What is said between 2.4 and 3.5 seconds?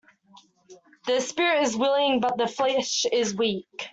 flesh is